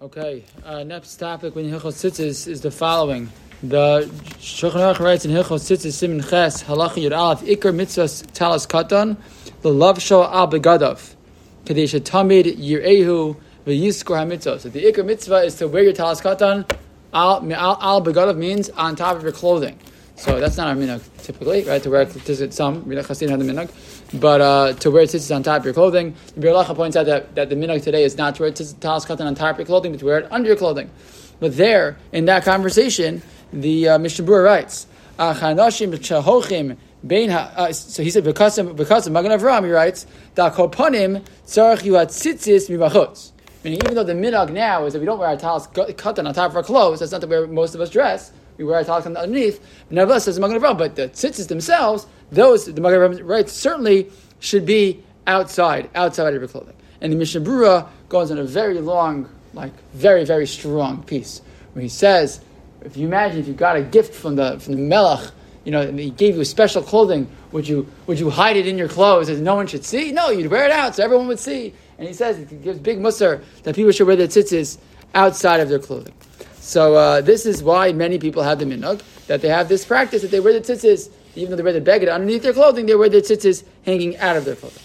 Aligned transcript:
Okay, 0.00 0.44
uh, 0.64 0.84
next 0.84 1.16
topic 1.16 1.56
when 1.56 1.64
Hilchos 1.64 2.08
Tzitzis 2.08 2.46
is 2.46 2.60
the 2.60 2.70
following. 2.70 3.28
The 3.64 4.08
Shulchan 4.38 4.94
Aruch 4.94 5.00
writes 5.00 5.24
in 5.24 5.32
Hilchos 5.32 5.68
Tzitzis 5.68 5.94
Simin 5.94 6.22
Ches 6.22 6.62
Halacha 6.62 7.02
Yud 7.02 7.18
Aleph 7.18 7.40
Iker 7.40 7.74
Mitzvahs 7.74 8.24
Talas 8.30 8.68
Katan 8.68 9.16
the 9.62 9.72
Love 9.72 10.00
Show 10.00 10.22
Al 10.22 10.46
Begadav 10.46 11.16
Kadesh 11.64 11.94
Tamid 11.94 12.44
Yirehu 12.44 13.36
VeYiskor 13.66 14.24
HaMitzvah. 14.24 14.60
So 14.60 14.68
the 14.68 14.84
Iker 14.84 15.04
Mitzvah 15.04 15.38
is 15.38 15.56
to 15.56 15.66
wear 15.66 15.82
your 15.82 15.92
Talas 15.92 16.22
Katan 16.22 16.64
Al 17.12 17.52
Al 17.52 18.04
Begadav 18.04 18.36
means 18.36 18.70
on 18.70 18.94
top 18.94 19.16
of 19.16 19.24
your 19.24 19.32
clothing. 19.32 19.80
So 20.20 20.38
that's 20.38 20.58
not 20.58 20.68
our 20.68 20.74
minhag 20.74 21.00
typically, 21.22 21.64
right? 21.64 21.82
To 21.82 21.88
wear 21.88 22.04
tzitzit, 22.04 22.52
some 22.52 22.84
chasid 22.84 23.30
have 23.30 23.38
the 23.38 23.44
minhag, 23.46 23.70
but 24.20 24.42
uh, 24.42 24.72
to 24.74 24.90
wear 24.90 25.04
tzitzit 25.04 25.34
on 25.34 25.42
top 25.42 25.60
of 25.60 25.64
your 25.64 25.72
clothing. 25.72 26.14
The 26.34 26.40
Bir 26.42 26.74
points 26.74 26.94
out 26.94 27.06
that, 27.06 27.34
that 27.36 27.48
the 27.48 27.54
minhag 27.54 27.82
today 27.82 28.04
is 28.04 28.18
not 28.18 28.34
to 28.34 28.42
wear 28.42 28.52
tzitzit 28.52 28.80
talis 28.80 29.06
katan 29.06 29.24
on 29.24 29.34
top 29.34 29.52
of 29.52 29.60
your 29.60 29.66
clothing, 29.66 29.92
but 29.92 30.00
to 30.00 30.04
wear 30.04 30.18
it 30.18 30.30
under 30.30 30.48
your 30.48 30.58
clothing. 30.58 30.90
But 31.40 31.56
there, 31.56 31.96
in 32.12 32.26
that 32.26 32.44
conversation, 32.44 33.22
the 33.50 33.88
uh, 33.88 33.98
Mishnah 33.98 34.30
writes, 34.30 34.86
"Achanashim 35.18 35.94
chahochim 35.94 36.76
uh, 37.56 37.72
So 37.72 38.02
he 38.02 38.10
said 38.10 38.22
because 38.22 38.58
of 38.58 38.76
Magen 38.76 39.32
Avraham, 39.32 39.64
he 39.64 39.70
writes, 39.70 40.06
"Da 40.34 40.50
kopanim 40.50 41.24
tzarich 41.46 41.78
yuat 41.78 42.08
tzitzis 42.08 42.68
mibachutz." 42.68 43.32
Meaning, 43.64 43.80
even 43.84 43.94
though 43.94 44.04
the 44.04 44.12
minhag 44.12 44.52
now 44.52 44.84
is 44.84 44.92
that 44.92 45.00
we 45.00 45.06
don't 45.06 45.18
wear 45.18 45.28
our 45.28 45.38
talis 45.38 45.66
katan 45.68 46.28
on 46.28 46.34
top 46.34 46.50
of 46.50 46.56
our 46.56 46.62
clothes, 46.62 47.00
that's 47.00 47.12
not 47.12 47.22
the 47.22 47.26
way 47.26 47.46
most 47.46 47.74
of 47.74 47.80
us 47.80 47.88
dress 47.88 48.32
we 48.60 48.66
wear 48.66 48.80
a 48.80 48.84
talis 48.84 49.06
underneath. 49.06 49.60
Nevertheless, 49.88 50.24
says 50.24 50.36
the 50.36 50.40
Magen 50.40 50.60
Avraham, 50.60 50.76
but 50.76 50.94
the 50.94 51.08
tzitzis 51.08 51.48
themselves, 51.48 52.06
those 52.30 52.66
the 52.66 52.80
Magen 52.80 53.00
Avraham 53.00 53.26
writes 53.26 53.52
certainly 53.52 54.10
should 54.38 54.66
be 54.66 55.02
outside, 55.26 55.88
outside 55.94 56.34
of 56.34 56.40
your 56.40 56.48
clothing. 56.48 56.76
And 57.00 57.12
the 57.12 57.16
Mishnah 57.16 57.40
Berurah 57.40 57.88
goes 58.08 58.30
on 58.30 58.38
a 58.38 58.44
very 58.44 58.80
long, 58.80 59.28
like 59.54 59.72
very 59.94 60.24
very 60.24 60.46
strong 60.46 61.02
piece 61.02 61.40
where 61.72 61.82
he 61.82 61.88
says, 61.88 62.40
if 62.82 62.96
you 62.96 63.06
imagine 63.06 63.38
if 63.40 63.48
you 63.48 63.54
got 63.54 63.76
a 63.76 63.82
gift 63.82 64.14
from 64.14 64.36
the 64.36 64.60
from 64.60 64.74
the 64.74 64.80
Melech, 64.80 65.30
you 65.64 65.72
know, 65.72 65.80
and 65.80 65.98
he 65.98 66.10
gave 66.10 66.36
you 66.36 66.44
special 66.44 66.82
clothing, 66.82 67.28
would 67.52 67.66
you 67.66 67.86
would 68.06 68.20
you 68.20 68.28
hide 68.28 68.56
it 68.56 68.66
in 68.66 68.76
your 68.76 68.88
clothes 68.88 69.30
as 69.30 69.40
no 69.40 69.54
one 69.54 69.66
should 69.66 69.84
see? 69.84 70.12
No, 70.12 70.30
you'd 70.30 70.50
wear 70.50 70.66
it 70.66 70.70
out 70.70 70.96
so 70.96 71.02
everyone 71.02 71.28
would 71.28 71.38
see. 71.38 71.72
And 71.98 72.06
he 72.06 72.14
says 72.14 72.36
he 72.36 72.56
gives 72.56 72.78
big 72.78 72.98
musar 72.98 73.42
that 73.62 73.74
people 73.74 73.92
should 73.92 74.06
wear 74.06 74.16
their 74.16 74.28
tzitzis 74.28 74.78
outside 75.14 75.60
of 75.60 75.68
their 75.68 75.78
clothing. 75.78 76.14
So 76.70 76.94
uh, 76.94 77.20
this 77.20 77.46
is 77.46 77.64
why 77.64 77.90
many 77.90 78.16
people 78.20 78.44
have 78.44 78.60
the 78.60 78.64
minhag 78.64 79.02
that 79.26 79.42
they 79.42 79.48
have 79.48 79.68
this 79.68 79.84
practice 79.84 80.22
that 80.22 80.30
they 80.30 80.38
wear 80.38 80.52
the 80.52 80.60
tzitzis, 80.60 81.10
even 81.34 81.50
though 81.50 81.56
they 81.56 81.64
wear 81.64 81.72
the 81.72 81.80
beged 81.80 82.08
underneath 82.08 82.44
their 82.44 82.52
clothing, 82.52 82.86
they 82.86 82.94
wear 82.94 83.08
the 83.08 83.20
tzitzis 83.20 83.64
hanging 83.84 84.16
out 84.18 84.36
of 84.36 84.44
their 84.44 84.54
clothing. 84.54 84.80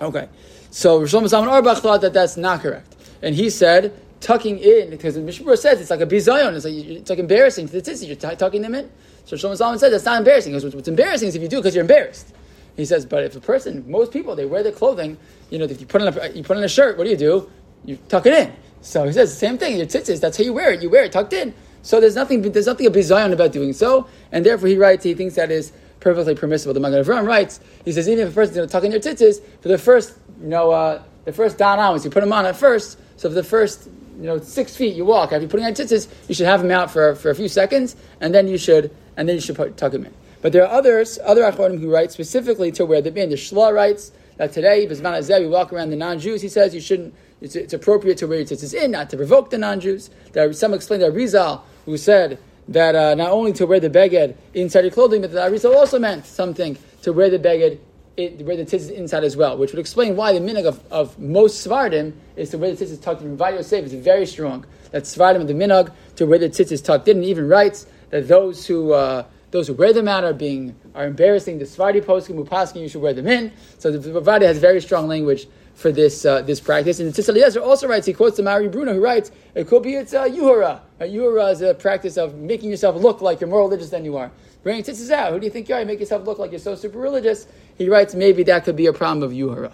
Okay, 0.00 0.28
so 0.70 1.00
Rishon 1.00 1.24
Zalman 1.24 1.48
Auerbach 1.48 1.78
thought 1.78 2.02
that 2.02 2.12
that's 2.12 2.36
not 2.36 2.60
correct, 2.60 2.94
and 3.20 3.34
he 3.34 3.50
said 3.50 4.00
tucking 4.20 4.60
in 4.60 4.90
because 4.90 5.18
Mishnah 5.18 5.56
says 5.56 5.80
it's 5.80 5.90
like 5.90 6.02
a 6.02 6.06
bizayon, 6.06 6.54
it's 6.54 6.64
like 6.64 6.74
it's 6.74 7.10
like 7.10 7.18
embarrassing 7.18 7.66
to 7.66 7.80
the 7.80 7.82
tzitzis. 7.82 8.06
You're 8.06 8.14
t- 8.14 8.36
tucking 8.36 8.62
them 8.62 8.76
in. 8.76 8.88
So 9.24 9.34
Shlomo 9.34 9.58
Zalman 9.58 9.80
said 9.80 9.92
that's 9.92 10.04
not 10.04 10.18
embarrassing. 10.18 10.52
Because 10.52 10.72
what's 10.72 10.86
embarrassing 10.86 11.26
is 11.26 11.34
if 11.34 11.42
you 11.42 11.48
do 11.48 11.56
because 11.56 11.74
you're 11.74 11.82
embarrassed. 11.82 12.32
He 12.76 12.84
says, 12.84 13.04
but 13.04 13.24
if 13.24 13.34
a 13.34 13.40
person, 13.40 13.84
most 13.90 14.12
people, 14.12 14.36
they 14.36 14.46
wear 14.46 14.62
their 14.62 14.70
clothing. 14.70 15.18
You 15.50 15.58
know, 15.58 15.64
if 15.64 15.80
you 15.80 15.86
put 15.86 16.00
on 16.00 16.16
a 16.16 16.28
you 16.28 16.44
put 16.44 16.56
on 16.56 16.62
a 16.62 16.68
shirt, 16.68 16.96
what 16.96 17.04
do 17.04 17.10
you 17.10 17.16
do? 17.16 17.50
You 17.84 17.98
tuck 18.08 18.24
it 18.26 18.34
in. 18.34 18.52
So 18.82 19.04
he 19.04 19.12
says 19.12 19.30
the 19.30 19.36
same 19.36 19.58
thing. 19.58 19.76
Your 19.76 19.86
tzitzis, 19.86 20.20
that's 20.20 20.36
how 20.36 20.44
you 20.44 20.52
wear 20.52 20.72
it. 20.72 20.82
You 20.82 20.90
wear 20.90 21.04
it 21.04 21.12
tucked 21.12 21.32
in. 21.32 21.54
So 21.82 22.00
there's 22.00 22.14
nothing, 22.14 22.42
there's 22.42 22.66
nothing 22.66 22.86
a 22.86 22.90
bizayon 22.90 23.32
about 23.32 23.52
doing 23.52 23.72
so, 23.72 24.06
and 24.30 24.44
therefore 24.44 24.68
he 24.68 24.76
writes 24.76 25.04
he 25.04 25.14
thinks 25.14 25.34
that 25.36 25.50
is 25.50 25.72
perfectly 26.00 26.34
permissible. 26.34 26.74
The 26.74 26.80
Magen 26.80 27.02
Avraham 27.02 27.26
writes 27.26 27.60
he 27.84 27.92
says 27.92 28.08
even 28.08 28.26
if 28.26 28.32
a 28.32 28.34
person 28.34 28.56
you 28.56 28.60
know, 28.62 28.66
tuck 28.66 28.84
in 28.84 28.90
your 28.90 29.00
tzitzis 29.00 29.40
for 29.60 29.68
the 29.68 29.78
first 29.78 30.18
you 30.40 30.48
know 30.48 30.70
uh, 30.70 31.02
the 31.24 31.32
first 31.32 31.58
down 31.58 31.78
hours 31.78 32.04
you 32.04 32.10
put 32.10 32.20
them 32.20 32.32
on 32.32 32.44
at 32.44 32.56
first. 32.56 32.98
So 33.16 33.28
for 33.28 33.34
the 33.34 33.44
first 33.44 33.88
you 34.18 34.24
know 34.24 34.38
six 34.38 34.76
feet 34.76 34.94
you 34.94 35.04
walk 35.04 35.32
after 35.32 35.40
you're 35.40 35.48
putting 35.48 35.66
on 35.66 35.72
tzitzis, 35.72 36.08
you 36.28 36.34
should 36.34 36.46
have 36.46 36.62
them 36.62 36.70
out 36.70 36.90
for, 36.90 37.14
for 37.14 37.30
a 37.30 37.34
few 37.34 37.48
seconds, 37.48 37.96
and 38.20 38.34
then 38.34 38.48
you 38.48 38.58
should 38.58 38.94
and 39.16 39.28
then 39.28 39.36
you 39.36 39.42
should 39.42 39.56
put, 39.56 39.76
tuck 39.76 39.92
them 39.92 40.06
in. 40.06 40.14
But 40.40 40.52
there 40.52 40.64
are 40.64 40.72
others, 40.72 41.20
other 41.24 41.42
achronim 41.42 41.80
who 41.80 41.92
write 41.92 42.10
specifically 42.10 42.72
to 42.72 42.86
them 42.86 43.16
in. 43.16 43.30
The 43.30 43.36
Shla 43.36 43.72
writes 43.72 44.10
that 44.38 44.52
today, 44.52 44.86
Bisman 44.88 45.40
we 45.40 45.46
walk 45.46 45.72
around 45.72 45.90
the 45.90 45.96
non-Jews. 45.96 46.42
He 46.42 46.48
says 46.48 46.74
you 46.74 46.80
shouldn't 46.80 47.14
it's, 47.42 47.56
it's 47.56 47.74
appropriate 47.74 48.18
to 48.18 48.26
wear 48.26 48.38
your 48.38 48.46
tzitzis 48.46 48.72
in, 48.72 48.92
not 48.92 49.10
to 49.10 49.16
provoke 49.16 49.50
the 49.50 49.58
non-Jews. 49.58 50.10
There, 50.32 50.48
are, 50.48 50.52
some 50.52 50.72
explain 50.72 51.00
that 51.00 51.12
Arizal, 51.12 51.62
who 51.84 51.96
said 51.96 52.38
that 52.68 52.94
uh, 52.94 53.14
not 53.16 53.30
only 53.30 53.52
to 53.54 53.66
wear 53.66 53.80
the 53.80 53.90
beged 53.90 54.36
inside 54.54 54.82
your 54.82 54.92
clothing, 54.92 55.20
but 55.20 55.32
that 55.32 55.50
Arizal 55.50 55.74
also 55.74 55.98
meant 55.98 56.24
something 56.24 56.78
to 57.02 57.12
wear 57.12 57.28
the 57.28 57.38
beged 57.38 57.80
it, 58.16 58.44
wear 58.44 58.56
the 58.56 58.64
tzitzis 58.64 58.90
inside 58.90 59.24
as 59.24 59.36
well, 59.36 59.56
which 59.56 59.72
would 59.72 59.78
explain 59.78 60.16
why 60.16 60.32
the 60.32 60.38
minhag 60.38 60.66
of, 60.66 60.80
of 60.92 61.18
most 61.18 61.66
Sfardim 61.66 62.12
is 62.36 62.50
to 62.50 62.58
wear 62.58 62.74
the 62.74 62.84
tzitzis 62.84 63.00
tucked 63.02 63.22
in. 63.22 63.36
Ovadia 63.36 63.56
Yosef 63.56 63.86
is 63.86 63.94
very 63.94 64.26
strong. 64.26 64.66
That 64.90 65.04
Sfardim, 65.04 65.46
the 65.46 65.54
minhag, 65.54 65.92
to 66.16 66.26
wear 66.26 66.38
the 66.38 66.50
tzitzis 66.50 66.84
tucked 66.84 67.08
in, 67.08 67.18
and 67.18 67.26
even 67.26 67.48
writes 67.48 67.86
that 68.10 68.28
those 68.28 68.66
who 68.66 68.92
uh, 68.92 69.24
those 69.50 69.66
who 69.66 69.74
wear 69.74 69.92
them 69.92 70.08
out 70.08 70.24
are 70.24 70.32
being 70.32 70.76
are 70.94 71.06
embarrassing. 71.06 71.58
The 71.58 71.64
Sfardi 71.64 72.02
poskim, 72.02 72.42
Upaskim, 72.44 72.82
you 72.82 72.88
should 72.88 73.02
wear 73.02 73.14
them 73.14 73.26
in. 73.26 73.52
So 73.78 73.90
the 73.90 74.20
Ovadia 74.20 74.42
has 74.42 74.58
very 74.58 74.80
strong 74.80 75.08
language 75.08 75.46
for 75.74 75.92
this 75.92 76.24
uh, 76.24 76.42
this 76.42 76.60
practice. 76.60 77.00
And 77.00 77.12
the 77.12 77.22
Tzitz 77.22 77.28
Eliezer 77.28 77.60
also 77.60 77.88
writes, 77.88 78.06
he 78.06 78.12
quotes 78.12 78.36
the 78.36 78.42
Mahari 78.42 78.70
Bruna, 78.70 78.92
who 78.92 79.02
writes, 79.02 79.30
it 79.54 79.66
could 79.66 79.82
be 79.82 79.94
it's 79.94 80.14
uh, 80.14 80.24
Yuhara. 80.24 80.80
Uh, 81.00 81.04
Yuhara 81.04 81.52
is 81.52 81.62
a 81.62 81.74
practice 81.74 82.16
of 82.16 82.34
making 82.36 82.70
yourself 82.70 82.96
look 82.96 83.20
like 83.20 83.40
you're 83.40 83.50
more 83.50 83.60
religious 83.60 83.90
than 83.90 84.04
you 84.04 84.16
are. 84.16 84.30
Bringing 84.62 84.84
tzitzis 84.84 85.10
out. 85.10 85.32
Who 85.32 85.40
do 85.40 85.46
you 85.46 85.50
think 85.50 85.68
you 85.68 85.74
are? 85.74 85.80
You 85.80 85.86
make 85.86 85.98
yourself 85.98 86.24
look 86.24 86.38
like 86.38 86.52
you're 86.52 86.60
so 86.60 86.76
super 86.76 86.98
religious. 86.98 87.48
He 87.76 87.88
writes, 87.88 88.14
maybe 88.14 88.44
that 88.44 88.64
could 88.64 88.76
be 88.76 88.86
a 88.86 88.92
problem 88.92 89.22
of 89.22 89.32
Yuhara. 89.32 89.72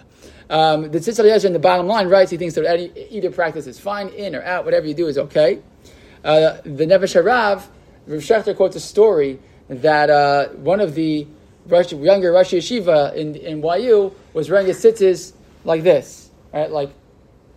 Um, 0.49 0.89
the 0.89 0.97
Tzitz 0.97 1.19
Eliezer 1.19 1.45
in 1.45 1.53
the 1.53 1.59
bottom 1.59 1.85
line 1.85 2.07
writes, 2.07 2.31
he 2.31 2.37
thinks 2.37 2.55
that 2.55 2.65
any, 2.65 2.91
either 3.11 3.29
practice 3.29 3.67
is 3.67 3.79
fine, 3.79 4.07
in 4.09 4.33
or 4.33 4.41
out, 4.41 4.65
whatever 4.65 4.87
you 4.87 4.95
do 4.95 5.07
is 5.07 5.17
okay. 5.19 5.61
Uh, 6.23 6.57
the 6.63 6.85
Nefesh 6.85 7.21
Harav, 7.21 7.67
Rav 8.07 8.21
Schachter 8.21 8.55
quotes 8.55 8.75
a 8.75 8.79
story 8.79 9.39
that 9.67 10.09
uh, 10.09 10.47
one 10.49 10.79
of 10.79 10.95
the 10.95 11.27
Rush, 11.67 11.93
younger 11.93 12.31
Rosh 12.31 12.53
Yeshiva 12.53 13.13
in, 13.15 13.35
in 13.35 13.61
YU 13.61 14.15
was 14.33 14.49
wearing 14.49 14.65
his 14.65 14.83
tzitzis 14.83 15.33
like 15.69 15.83
this, 15.83 16.31
right? 16.51 16.69
Like 16.69 16.89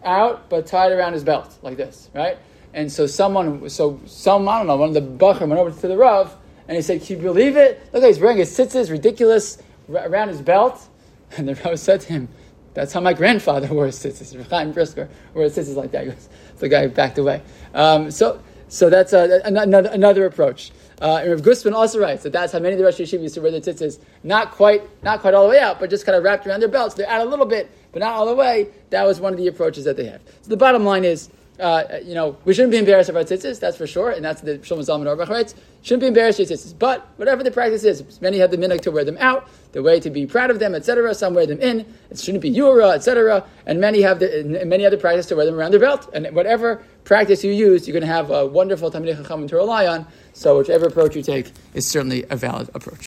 out, 0.04 0.50
but 0.50 0.66
tied 0.66 0.92
around 0.92 1.14
his 1.14 1.24
belt, 1.24 1.58
like 1.62 1.78
this, 1.78 2.10
right? 2.14 2.38
And 2.74 2.92
so 2.92 3.06
someone, 3.06 3.68
so 3.70 4.00
some, 4.06 4.48
I 4.48 4.58
don't 4.58 4.66
know, 4.66 4.76
one 4.76 4.94
of 4.94 4.94
the 4.94 5.00
Bachar 5.00 5.48
went 5.48 5.54
over 5.54 5.70
to 5.70 5.88
the 5.88 5.96
Rav 5.96 6.36
and 6.68 6.76
he 6.76 6.82
said, 6.82 7.02
Can 7.02 7.16
you 7.16 7.22
believe 7.22 7.56
it? 7.56 7.82
Look, 7.92 8.04
he's 8.04 8.20
wearing 8.20 8.36
his 8.36 8.56
tzitzis, 8.56 8.90
ridiculous, 8.90 9.58
around 9.88 10.28
his 10.28 10.40
belt. 10.40 10.88
And 11.38 11.48
the 11.48 11.54
Rav 11.54 11.80
said 11.80 12.02
to 12.02 12.12
him, 12.12 12.28
That's 12.74 12.92
how 12.92 13.00
my 13.00 13.14
grandfather 13.14 13.66
wore 13.74 13.86
his 13.86 13.98
tzitzis. 13.98 14.46
Chaim 14.50 14.72
Brisker 14.72 15.08
wore 15.32 15.44
his 15.44 15.56
tzitzis 15.56 15.76
like 15.76 15.92
that. 15.92 16.04
Goes, 16.04 16.28
the 16.58 16.68
guy 16.68 16.86
backed 16.88 17.16
away. 17.16 17.40
Um, 17.72 18.10
so, 18.10 18.42
so 18.68 18.90
that's 18.90 19.14
a, 19.14 19.40
another, 19.44 19.88
another 19.88 20.26
approach. 20.26 20.70
Uh, 21.02 21.18
and 21.22 21.30
Rav 21.32 21.42
Gustman 21.42 21.74
also 21.74 21.98
writes 21.98 22.22
that 22.22 22.32
that's 22.32 22.52
how 22.52 22.60
many 22.60 22.74
of 22.74 22.78
the 22.78 22.84
Rosh 22.84 23.00
Yeshiva 23.00 23.22
used 23.22 23.34
to 23.34 23.40
wear 23.40 23.50
their 23.50 23.60
tzitzis, 23.60 23.98
not 24.22 24.52
quite, 24.52 24.82
not 25.02 25.20
quite 25.20 25.34
all 25.34 25.42
the 25.42 25.50
way 25.50 25.58
out, 25.58 25.80
but 25.80 25.90
just 25.90 26.06
kind 26.06 26.14
of 26.14 26.22
wrapped 26.22 26.46
around 26.46 26.60
their 26.60 26.68
belts. 26.68 26.94
They're 26.94 27.08
out 27.08 27.26
a 27.26 27.28
little 27.28 27.44
bit, 27.44 27.68
but 27.92 28.00
not 28.00 28.12
all 28.12 28.26
the 28.26 28.34
way. 28.34 28.68
That 28.90 29.04
was 29.04 29.20
one 29.20 29.32
of 29.32 29.38
the 29.38 29.46
approaches 29.46 29.84
that 29.84 29.96
they 29.96 30.06
had. 30.06 30.20
So 30.42 30.50
the 30.50 30.56
bottom 30.56 30.84
line 30.84 31.04
is, 31.04 31.30
uh, 31.60 31.84
you 32.02 32.14
know, 32.14 32.36
we 32.44 32.54
shouldn't 32.54 32.72
be 32.72 32.78
embarrassed 32.78 33.10
of 33.10 33.16
our 33.16 33.22
tzitzis, 33.22 33.60
that's 33.60 33.76
for 33.76 33.86
sure, 33.86 34.10
and 34.10 34.24
that's 34.24 34.40
the 34.40 34.58
Shlomo 34.58 34.80
Zalman 34.80 35.06
Auerbach 35.06 35.28
writes. 35.28 35.54
Shouldn't 35.82 36.00
be 36.00 36.06
embarrassed 36.06 36.40
of 36.40 36.48
your 36.48 36.58
tzitzis, 36.58 36.76
but 36.78 37.06
whatever 37.16 37.44
the 37.44 37.50
practice 37.50 37.84
is, 37.84 38.20
many 38.20 38.38
have 38.38 38.50
the 38.50 38.56
minhag 38.56 38.80
to 38.82 38.90
wear 38.90 39.04
them 39.04 39.18
out, 39.20 39.48
the 39.72 39.82
way 39.82 40.00
to 40.00 40.10
be 40.10 40.26
proud 40.26 40.50
of 40.50 40.58
them, 40.58 40.74
etc. 40.74 41.14
Some 41.14 41.34
wear 41.34 41.46
them 41.46 41.60
in. 41.60 41.80
It 42.10 42.18
shouldn't 42.18 42.42
be 42.42 42.48
yura, 42.48 42.90
etc. 42.90 43.44
And 43.66 43.80
many 43.80 44.00
have 44.02 44.18
the, 44.18 44.62
many 44.64 44.86
other 44.86 44.96
practice 44.96 45.26
to 45.26 45.36
wear 45.36 45.44
them 45.44 45.54
around 45.54 45.72
their 45.72 45.80
belt. 45.80 46.08
And 46.14 46.34
whatever 46.34 46.82
practice 47.04 47.44
you 47.44 47.52
use, 47.52 47.86
you're 47.86 47.92
going 47.92 48.08
to 48.08 48.12
have 48.12 48.30
a 48.30 48.46
wonderful 48.46 48.90
Talmidei 48.90 49.22
Chachamim 49.22 49.48
to 49.48 49.56
rely 49.56 49.86
on. 49.86 50.06
So 50.32 50.58
whichever 50.58 50.86
approach 50.86 51.14
you 51.14 51.22
take 51.22 51.52
is 51.74 51.86
certainly 51.86 52.24
a 52.30 52.36
valid 52.36 52.70
approach. 52.74 53.00